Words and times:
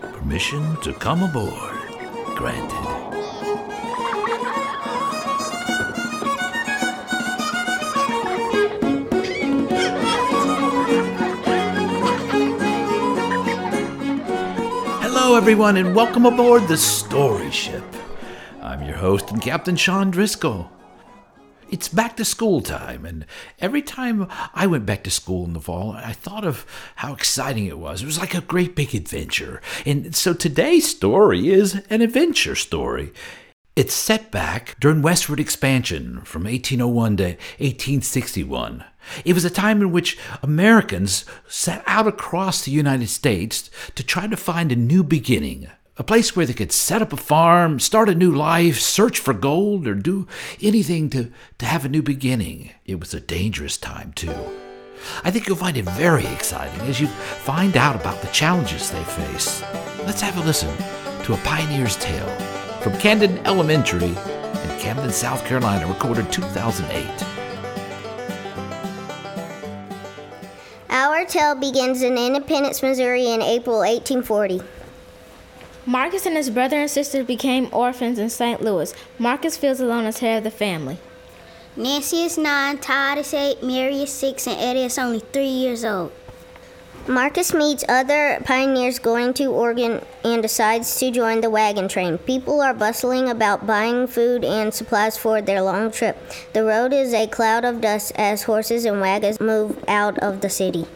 Permission 0.00 0.76
to 0.82 0.92
come 0.92 1.22
aboard 1.22 1.76
granted. 2.36 2.70
Hello, 15.00 15.36
everyone, 15.36 15.76
and 15.76 15.94
welcome 15.94 16.26
aboard 16.26 16.68
the 16.68 16.76
Story 16.76 17.50
Ship. 17.50 17.82
I'm 18.62 18.84
your 18.84 18.96
host 18.96 19.30
and 19.30 19.40
Captain 19.40 19.76
Sean 19.76 20.10
Driscoll. 20.10 20.70
It's 21.68 21.88
back 21.88 22.16
to 22.16 22.24
school 22.24 22.60
time, 22.60 23.04
and 23.04 23.26
every 23.58 23.82
time 23.82 24.28
I 24.54 24.66
went 24.66 24.86
back 24.86 25.02
to 25.04 25.10
school 25.10 25.44
in 25.44 25.52
the 25.52 25.60
fall, 25.60 25.92
I 25.92 26.12
thought 26.12 26.44
of 26.44 26.64
how 26.96 27.12
exciting 27.12 27.66
it 27.66 27.78
was. 27.78 28.02
It 28.02 28.06
was 28.06 28.18
like 28.18 28.34
a 28.34 28.40
great 28.40 28.76
big 28.76 28.94
adventure. 28.94 29.60
And 29.84 30.14
so 30.14 30.32
today's 30.32 30.88
story 30.88 31.48
is 31.48 31.82
an 31.90 32.02
adventure 32.02 32.54
story. 32.54 33.12
It's 33.74 33.94
set 33.94 34.30
back 34.30 34.76
during 34.80 35.02
westward 35.02 35.40
expansion 35.40 36.22
from 36.22 36.44
1801 36.44 37.16
to 37.18 37.24
1861. 37.24 38.84
It 39.24 39.32
was 39.34 39.44
a 39.44 39.50
time 39.50 39.82
in 39.82 39.92
which 39.92 40.16
Americans 40.42 41.24
set 41.48 41.82
out 41.86 42.06
across 42.06 42.64
the 42.64 42.70
United 42.70 43.08
States 43.08 43.70
to 43.94 44.04
try 44.04 44.26
to 44.28 44.36
find 44.36 44.70
a 44.70 44.76
new 44.76 45.02
beginning, 45.02 45.68
a 45.98 46.04
place 46.04 46.36
where 46.36 46.44
they 46.44 46.52
could 46.52 46.72
set 46.72 47.00
up 47.00 47.12
a 47.12 47.16
farm, 47.16 47.80
start 47.80 48.08
a 48.08 48.14
new 48.14 48.30
life, 48.30 48.78
search 48.78 49.18
for 49.18 49.32
gold, 49.32 49.86
or 49.86 49.94
do 49.94 50.28
anything 50.60 51.08
to, 51.10 51.30
to 51.58 51.66
have 51.66 51.84
a 51.84 51.88
new 51.88 52.02
beginning. 52.02 52.70
It 52.84 53.00
was 53.00 53.14
a 53.14 53.20
dangerous 53.20 53.78
time, 53.78 54.12
too. 54.12 54.34
I 55.24 55.30
think 55.30 55.46
you'll 55.46 55.56
find 55.56 55.76
it 55.76 55.84
very 55.84 56.26
exciting 56.26 56.80
as 56.82 57.00
you 57.00 57.06
find 57.06 57.76
out 57.76 57.96
about 57.96 58.20
the 58.20 58.28
challenges 58.28 58.90
they 58.90 59.04
face. 59.04 59.62
Let's 60.04 60.20
have 60.20 60.36
a 60.36 60.40
listen 60.40 60.74
to 61.24 61.34
a 61.34 61.38
pioneer's 61.38 61.96
tale 61.96 62.28
from 62.82 62.98
Camden 62.98 63.38
Elementary 63.46 64.08
in 64.08 64.78
Camden, 64.78 65.10
South 65.10 65.44
Carolina, 65.46 65.86
recorded 65.86 66.30
2008. 66.30 67.06
Our 70.90 71.24
tale 71.24 71.54
begins 71.54 72.02
in 72.02 72.18
Independence, 72.18 72.82
Missouri 72.82 73.28
in 73.28 73.40
April 73.40 73.78
1840. 73.78 74.75
Marcus 75.88 76.26
and 76.26 76.36
his 76.36 76.50
brother 76.50 76.80
and 76.80 76.90
sister 76.90 77.22
became 77.22 77.68
orphans 77.70 78.18
in 78.18 78.28
St. 78.28 78.60
Louis. 78.60 78.92
Marcus 79.20 79.56
feels 79.56 79.78
alone 79.78 80.04
as 80.04 80.18
head 80.18 80.38
of 80.38 80.44
the 80.44 80.50
family. 80.50 80.98
Nancy 81.76 82.24
is 82.24 82.36
nine, 82.36 82.78
Todd 82.78 83.18
is 83.18 83.32
eight, 83.32 83.62
Mary 83.62 84.02
is 84.02 84.12
six, 84.12 84.48
and 84.48 84.58
Eddie 84.58 84.82
is 84.82 84.98
only 84.98 85.20
three 85.20 85.46
years 85.46 85.84
old. 85.84 86.10
Marcus 87.06 87.54
meets 87.54 87.84
other 87.88 88.42
pioneers 88.44 88.98
going 88.98 89.32
to 89.34 89.52
Oregon 89.52 90.04
and 90.24 90.42
decides 90.42 90.98
to 90.98 91.12
join 91.12 91.40
the 91.40 91.50
wagon 91.50 91.86
train. 91.86 92.18
People 92.18 92.60
are 92.60 92.74
bustling 92.74 93.28
about 93.28 93.64
buying 93.64 94.08
food 94.08 94.44
and 94.44 94.74
supplies 94.74 95.16
for 95.16 95.40
their 95.40 95.62
long 95.62 95.92
trip. 95.92 96.18
The 96.52 96.64
road 96.64 96.92
is 96.92 97.14
a 97.14 97.28
cloud 97.28 97.64
of 97.64 97.80
dust 97.80 98.10
as 98.16 98.42
horses 98.42 98.86
and 98.86 99.00
wagons 99.00 99.38
move 99.38 99.84
out 99.86 100.18
of 100.18 100.40
the 100.40 100.50
city. 100.50 100.86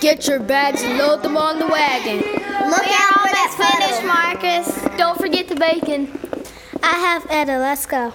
Get 0.00 0.26
your 0.26 0.40
bags 0.40 0.82
and 0.82 0.98
load 0.98 1.22
them 1.22 1.36
on 1.36 1.60
the 1.60 1.68
wagon. 1.68 2.43
Look 2.62 2.86
out 2.86 3.14
for 3.20 3.32
that 3.32 3.50
Finish, 3.58 4.04
Marcus. 4.06 4.96
Don't 4.96 5.18
forget 5.18 5.48
the 5.48 5.56
bacon. 5.56 6.08
I 6.82 6.98
have 6.98 7.26
Eddie. 7.30 7.56
Let's 7.56 7.86
go. 7.86 8.12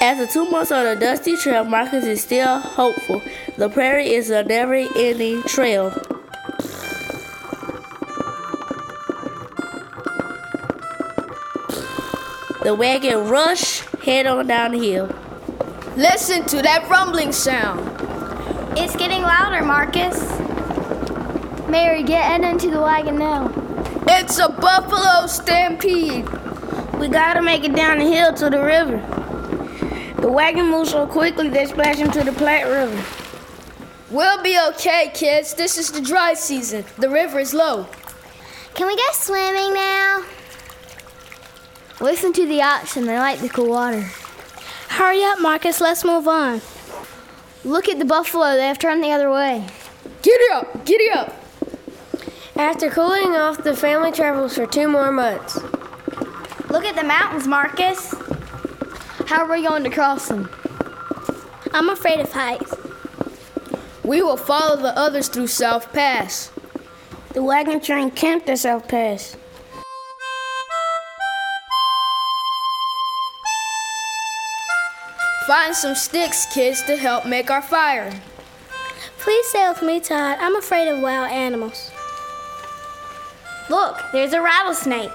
After 0.00 0.26
two 0.26 0.48
months 0.48 0.70
on 0.70 0.86
a 0.86 0.94
dusty 0.94 1.36
trail, 1.36 1.64
Marcus 1.64 2.04
is 2.04 2.22
still 2.22 2.60
hopeful. 2.60 3.20
The 3.56 3.68
prairie 3.68 4.10
is 4.10 4.30
a 4.30 4.44
never 4.44 4.74
ending 4.74 5.42
trail. 5.42 5.90
The 12.62 12.74
wagon 12.78 13.28
rush 13.28 13.80
head 14.04 14.26
on 14.26 14.46
down 14.46 14.72
the 14.72 14.78
hill. 14.78 15.08
Listen 15.96 16.44
to 16.46 16.62
that 16.62 16.88
rumbling 16.88 17.32
sound. 17.32 18.07
It's 18.80 18.94
getting 18.94 19.22
louder, 19.22 19.64
Marcus. 19.64 20.20
Mary, 21.68 22.04
get 22.04 22.30
Eddie 22.30 22.46
into 22.46 22.70
the 22.70 22.80
wagon 22.80 23.18
now. 23.18 23.52
It's 24.06 24.38
a 24.38 24.48
buffalo 24.48 25.26
stampede. 25.26 26.28
We 26.98 27.08
gotta 27.08 27.42
make 27.42 27.64
it 27.64 27.74
down 27.74 27.98
the 27.98 28.04
hill 28.04 28.32
to 28.34 28.48
the 28.48 28.62
river. 28.62 28.98
The 30.20 30.30
wagon 30.30 30.70
moves 30.70 30.92
so 30.92 31.08
quickly 31.08 31.48
they 31.48 31.66
splash 31.66 31.98
into 31.98 32.22
the 32.22 32.32
Platte 32.32 32.66
River. 32.66 33.04
We'll 34.12 34.42
be 34.44 34.56
okay, 34.68 35.10
kids. 35.12 35.54
This 35.54 35.76
is 35.76 35.90
the 35.90 36.00
dry 36.00 36.34
season. 36.34 36.84
The 36.98 37.10
river 37.10 37.40
is 37.40 37.52
low. 37.52 37.86
Can 38.74 38.86
we 38.86 38.94
go 38.94 39.02
swimming 39.12 39.74
now? 39.74 40.24
Listen 42.00 42.32
to 42.32 42.46
the 42.46 42.62
oxen, 42.62 43.06
they 43.06 43.18
like 43.18 43.40
the 43.40 43.48
cool 43.48 43.70
water. 43.70 44.02
Hurry 44.88 45.24
up, 45.24 45.40
Marcus. 45.40 45.80
Let's 45.80 46.04
move 46.04 46.28
on. 46.28 46.60
Look 47.68 47.86
at 47.86 47.98
the 47.98 48.06
buffalo, 48.06 48.56
they 48.56 48.66
have 48.66 48.78
turned 48.78 49.04
the 49.04 49.10
other 49.10 49.30
way. 49.30 49.62
Giddy 50.22 50.44
up, 50.54 50.86
giddy 50.86 51.10
up. 51.10 51.36
After 52.56 52.88
cooling 52.88 53.36
off, 53.36 53.62
the 53.62 53.76
family 53.76 54.10
travels 54.10 54.54
for 54.54 54.64
two 54.64 54.88
more 54.88 55.12
months. 55.12 55.56
Look 56.70 56.86
at 56.86 56.96
the 56.96 57.04
mountains, 57.04 57.46
Marcus. 57.46 58.14
How 59.26 59.44
are 59.44 59.52
we 59.52 59.62
going 59.62 59.84
to 59.84 59.90
cross 59.90 60.28
them? 60.28 60.48
I'm 61.74 61.90
afraid 61.90 62.20
of 62.20 62.32
heights. 62.32 62.74
We 64.02 64.22
will 64.22 64.38
follow 64.38 64.76
the 64.76 64.96
others 64.96 65.28
through 65.28 65.48
South 65.48 65.92
Pass. 65.92 66.50
The 67.34 67.42
wagon 67.42 67.82
train 67.82 68.10
camped 68.12 68.48
at 68.48 68.60
South 68.60 68.88
Pass. 68.88 69.36
Find 75.48 75.74
some 75.74 75.94
sticks, 75.94 76.44
kids, 76.52 76.82
to 76.82 76.94
help 76.94 77.24
make 77.24 77.50
our 77.50 77.62
fire. 77.62 78.12
Please 79.16 79.46
stay 79.46 79.66
with 79.66 79.80
me, 79.80 79.98
Todd. 79.98 80.36
I'm 80.40 80.54
afraid 80.56 80.88
of 80.88 81.00
wild 81.00 81.30
animals. 81.30 81.90
Look, 83.70 83.98
there's 84.12 84.34
a 84.34 84.42
rattlesnake. 84.42 85.10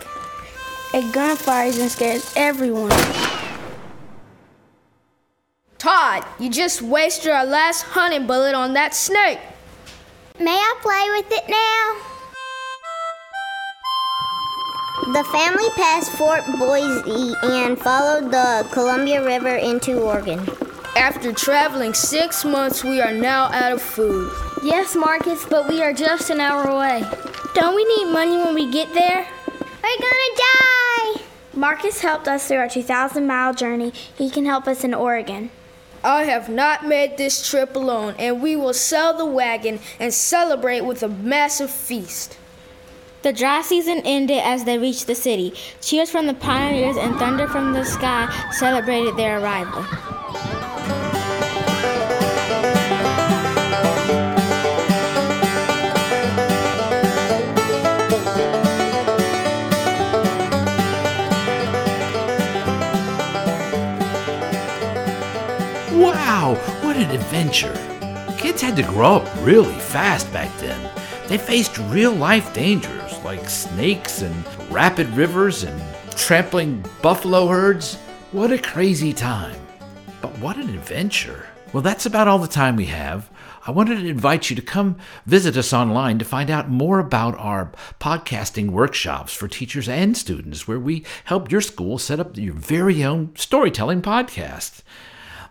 A 0.96 1.08
gun 1.12 1.38
fires 1.38 1.78
and 1.78 1.92
scares 1.92 2.34
everyone. 2.36 2.90
Todd, 5.78 6.26
you 6.40 6.50
just 6.50 6.82
wasted 6.82 7.32
our 7.32 7.46
last 7.46 7.84
hunting 7.84 8.26
bullet 8.26 8.56
on 8.56 8.74
that 8.74 8.96
snake. 8.96 9.38
May 10.40 10.58
I 10.58 10.76
play 10.82 11.10
with 11.12 11.32
it 11.32 11.48
now? 11.48 12.13
The 15.12 15.24
family 15.26 15.70
passed 15.76 16.14
Fort 16.14 16.44
Boise 16.58 17.36
and 17.44 17.78
followed 17.78 18.32
the 18.32 18.66
Columbia 18.72 19.24
River 19.24 19.58
into 19.58 20.00
Oregon. 20.00 20.40
After 20.96 21.34
traveling 21.34 21.94
six 21.94 22.46
months, 22.46 22.86
we 22.86 23.02
are 23.02 23.12
now 23.12 23.52
out 23.52 23.74
of 23.74 23.82
food. 23.82 24.32
Yes, 24.64 24.96
Marcus, 24.96 25.46
but 25.46 25.68
we 25.68 25.84
are 25.84 25.92
just 25.92 26.30
an 26.30 26.40
hour 26.40 26.64
away. 26.64 27.04
Don't 27.54 27.76
we 27.76 27.84
need 27.84 28.14
money 28.14 28.38
when 28.38 28.56
we 28.56 28.72
get 28.72 28.94
there? 28.94 29.28
We're 29.48 29.98
gonna 30.00 30.36
die! 30.38 31.22
Marcus 31.54 32.00
helped 32.00 32.30
us 32.30 32.48
through 32.48 32.58
our 32.58 32.70
2,000 32.70 33.28
mile 33.28 33.54
journey. 33.54 33.92
He 34.18 34.30
can 34.30 34.46
help 34.46 34.68
us 34.68 34.86
in 34.86 34.94
Oregon. 34.94 35.52
I 36.02 36.24
have 36.24 36.48
not 36.48 36.88
made 36.88 37.18
this 37.18 37.46
trip 37.48 37.76
alone, 37.76 38.16
and 38.18 38.42
we 38.42 38.56
will 38.56 38.74
sell 38.74 39.14
the 39.14 39.26
wagon 39.26 39.82
and 40.00 40.14
celebrate 40.14 40.82
with 40.82 41.04
a 41.04 41.10
massive 41.10 41.70
feast. 41.70 42.38
The 43.24 43.32
dry 43.32 43.62
season 43.62 44.02
ended 44.04 44.40
as 44.40 44.66
they 44.66 44.78
reached 44.78 45.08
the 45.08 45.16
city. 45.16 45.54
Cheers 45.80 46.10
from 46.10 46.28
the 46.28 46.34
pioneers 46.34 46.98
and 46.98 47.16
thunder 47.16 47.48
from 47.48 47.72
the 47.72 47.86
sky 47.86 48.28
celebrated 48.52 49.16
their 49.16 49.40
arrival. 49.40 49.82
Wow, 65.98 66.56
what 66.82 66.98
an 66.98 67.10
adventure! 67.12 67.74
Kids 68.38 68.62
had 68.62 68.76
to 68.76 68.84
grow 68.84 69.16
up 69.16 69.46
really 69.46 69.80
fast 69.80 70.30
back 70.34 70.52
then. 70.58 71.03
They 71.34 71.40
faced 71.40 71.80
real 71.90 72.12
life 72.12 72.54
dangers 72.54 73.18
like 73.24 73.50
snakes 73.50 74.22
and 74.22 74.36
rapid 74.70 75.10
rivers 75.18 75.64
and 75.64 75.82
trampling 76.12 76.86
buffalo 77.02 77.48
herds. 77.48 77.96
What 78.32 78.52
a 78.52 78.60
crazy 78.60 79.14
time. 79.14 79.60
But 80.22 80.38
what 80.38 80.58
an 80.58 80.70
adventure. 80.70 81.48
Well, 81.74 81.82
that's 81.82 82.06
about 82.06 82.28
all 82.28 82.38
the 82.38 82.48
time 82.48 82.76
we 82.76 82.86
have. 82.86 83.32
I 83.66 83.72
wanted 83.72 84.00
to 84.02 84.08
invite 84.08 84.52
you 84.52 84.56
to 84.58 84.62
come 84.62 84.98
visit 85.26 85.58
us 85.58 85.74
online 85.74 86.20
to 86.20 86.26
find 86.26 86.52
out 86.52 86.70
more 86.70 87.00
about 87.00 87.36
our 87.40 87.72
podcasting 88.00 88.70
workshops 88.70 89.34
for 89.34 89.48
teachers 89.48 89.90
and 89.90 90.16
students, 90.16 90.68
where 90.68 90.80
we 90.80 91.04
help 91.24 91.52
your 91.52 91.62
school 91.62 91.98
set 91.98 92.20
up 92.20 92.38
your 92.38 92.54
very 92.54 93.04
own 93.04 93.36
storytelling 93.36 94.04
podcast. 94.04 94.84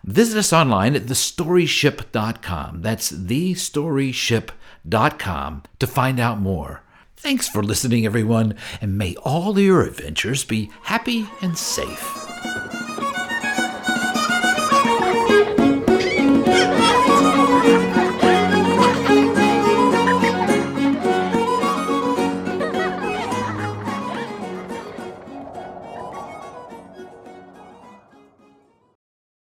Visit 0.04 0.38
us 0.38 0.52
online 0.52 0.96
at 0.96 1.02
thestoryship.com. 1.02 2.82
That's 2.82 3.12
thestoryship.com 3.12 5.62
to 5.78 5.86
find 5.86 6.20
out 6.20 6.40
more. 6.40 6.82
Thanks 7.16 7.48
for 7.48 7.62
listening, 7.62 8.04
everyone, 8.04 8.56
and 8.80 8.98
may 8.98 9.14
all 9.16 9.56
your 9.58 9.82
adventures 9.82 10.44
be 10.44 10.70
happy 10.82 11.26
and 11.40 11.56
safe. 11.56 12.61